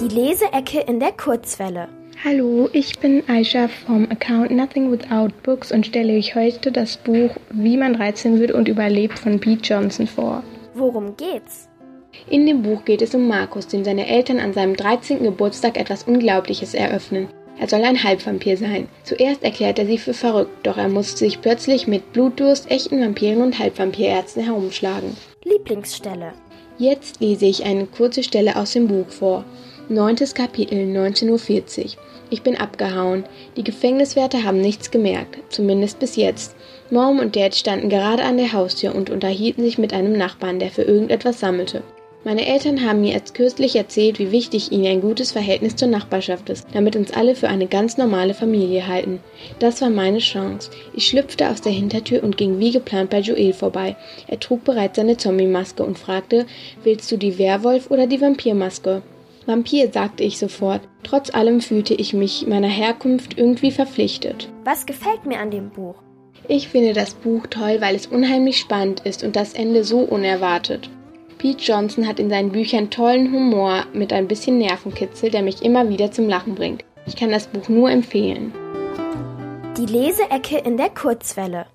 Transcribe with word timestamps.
Die 0.00 0.06
Leseecke 0.06 0.78
in 0.86 1.00
der 1.00 1.10
Kurzwelle. 1.10 1.88
Hallo, 2.24 2.68
ich 2.72 3.00
bin 3.00 3.24
Aisha 3.28 3.66
vom 3.66 4.08
Account 4.12 4.52
Nothing 4.52 4.92
Without 4.92 5.30
Books 5.42 5.72
und 5.72 5.86
stelle 5.86 6.12
euch 6.12 6.36
heute 6.36 6.70
das 6.70 6.96
Buch 6.98 7.30
Wie 7.50 7.76
man 7.76 7.94
13 7.94 8.38
wird 8.38 8.52
und 8.52 8.68
überlebt 8.68 9.18
von 9.18 9.40
Pete 9.40 9.74
Johnson 9.74 10.06
vor. 10.06 10.44
Worum 10.74 11.16
geht's? 11.16 11.68
In 12.30 12.46
dem 12.46 12.62
Buch 12.62 12.84
geht 12.84 13.02
es 13.02 13.12
um 13.12 13.26
Markus, 13.26 13.66
dem 13.66 13.82
seine 13.82 14.06
Eltern 14.06 14.38
an 14.38 14.52
seinem 14.52 14.76
13. 14.76 15.24
Geburtstag 15.24 15.76
etwas 15.76 16.04
Unglaubliches 16.04 16.74
eröffnen. 16.74 17.26
Er 17.58 17.68
soll 17.68 17.82
ein 17.82 18.04
Halbvampir 18.04 18.56
sein. 18.56 18.86
Zuerst 19.02 19.42
erklärt 19.42 19.80
er 19.80 19.86
sie 19.86 19.98
für 19.98 20.14
verrückt, 20.14 20.64
doch 20.64 20.76
er 20.76 20.88
muss 20.88 21.18
sich 21.18 21.40
plötzlich 21.40 21.88
mit 21.88 22.12
Blutdurst, 22.12 22.70
echten 22.70 23.00
Vampiren 23.00 23.42
und 23.42 23.58
Halbvampirärzten 23.58 24.44
herumschlagen. 24.44 25.16
Lieblingsstelle. 25.42 26.34
Jetzt 26.78 27.20
lese 27.20 27.46
ich 27.46 27.64
eine 27.64 27.86
kurze 27.86 28.22
Stelle 28.22 28.54
aus 28.54 28.74
dem 28.74 28.86
Buch 28.86 29.08
vor. 29.08 29.44
Neuntes 29.90 30.34
Kapitel, 30.34 30.80
19.40 30.80 31.84
Uhr. 31.84 31.90
Ich 32.28 32.42
bin 32.42 32.58
abgehauen. 32.58 33.24
Die 33.56 33.64
Gefängniswärter 33.64 34.44
haben 34.44 34.60
nichts 34.60 34.90
gemerkt, 34.90 35.38
zumindest 35.48 35.98
bis 35.98 36.14
jetzt. 36.16 36.54
Mom 36.90 37.18
und 37.18 37.36
Dad 37.36 37.54
standen 37.54 37.88
gerade 37.88 38.22
an 38.22 38.36
der 38.36 38.52
Haustür 38.52 38.94
und 38.94 39.08
unterhielten 39.08 39.64
sich 39.64 39.78
mit 39.78 39.94
einem 39.94 40.12
Nachbarn, 40.12 40.58
der 40.58 40.68
für 40.68 40.82
irgendetwas 40.82 41.40
sammelte. 41.40 41.82
Meine 42.22 42.46
Eltern 42.46 42.86
haben 42.86 43.00
mir 43.00 43.14
erst 43.14 43.32
kürzlich 43.32 43.76
erzählt, 43.76 44.18
wie 44.18 44.30
wichtig 44.30 44.72
ihnen 44.72 44.84
ein 44.84 45.00
gutes 45.00 45.32
Verhältnis 45.32 45.76
zur 45.76 45.88
Nachbarschaft 45.88 46.50
ist, 46.50 46.66
damit 46.74 46.94
uns 46.94 47.10
alle 47.14 47.34
für 47.34 47.48
eine 47.48 47.66
ganz 47.66 47.96
normale 47.96 48.34
Familie 48.34 48.88
halten. 48.88 49.20
Das 49.58 49.80
war 49.80 49.88
meine 49.88 50.18
Chance. 50.18 50.70
Ich 50.92 51.06
schlüpfte 51.06 51.48
aus 51.48 51.62
der 51.62 51.72
Hintertür 51.72 52.22
und 52.22 52.36
ging 52.36 52.58
wie 52.58 52.72
geplant 52.72 53.08
bei 53.08 53.20
Joel 53.20 53.54
vorbei. 53.54 53.96
Er 54.26 54.38
trug 54.38 54.64
bereits 54.64 54.96
seine 54.96 55.16
Zombie-Maske 55.16 55.82
und 55.82 55.98
fragte, 55.98 56.44
willst 56.84 57.10
du 57.10 57.16
die 57.16 57.38
Werwolf- 57.38 57.90
oder 57.90 58.06
die 58.06 58.20
Vampirmaske? 58.20 59.00
Vampir, 59.48 59.90
sagte 59.90 60.22
ich 60.24 60.38
sofort. 60.38 60.82
Trotz 61.02 61.32
allem 61.34 61.62
fühlte 61.62 61.94
ich 61.94 62.12
mich 62.12 62.46
meiner 62.46 62.68
Herkunft 62.68 63.38
irgendwie 63.38 63.70
verpflichtet. 63.70 64.50
Was 64.64 64.84
gefällt 64.84 65.24
mir 65.24 65.40
an 65.40 65.50
dem 65.50 65.70
Buch? 65.70 65.94
Ich 66.48 66.68
finde 66.68 66.92
das 66.92 67.14
Buch 67.14 67.46
toll, 67.46 67.78
weil 67.80 67.96
es 67.96 68.06
unheimlich 68.06 68.58
spannend 68.58 69.00
ist 69.00 69.24
und 69.24 69.36
das 69.36 69.54
Ende 69.54 69.84
so 69.84 70.00
unerwartet. 70.00 70.90
Pete 71.38 71.62
Johnson 71.62 72.06
hat 72.06 72.20
in 72.20 72.28
seinen 72.28 72.52
Büchern 72.52 72.90
tollen 72.90 73.32
Humor 73.32 73.86
mit 73.94 74.12
ein 74.12 74.28
bisschen 74.28 74.58
Nervenkitzel, 74.58 75.30
der 75.30 75.40
mich 75.40 75.62
immer 75.62 75.88
wieder 75.88 76.12
zum 76.12 76.28
Lachen 76.28 76.54
bringt. 76.54 76.84
Ich 77.06 77.16
kann 77.16 77.30
das 77.30 77.46
Buch 77.46 77.70
nur 77.70 77.90
empfehlen. 77.90 78.52
Die 79.78 79.86
Leseecke 79.86 80.58
in 80.58 80.76
der 80.76 80.90
Kurzwelle. 80.90 81.68